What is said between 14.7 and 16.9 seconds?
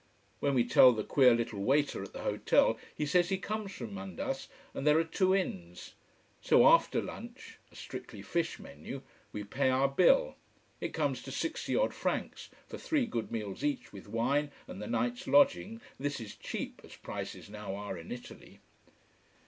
the night's lodging, this is cheap,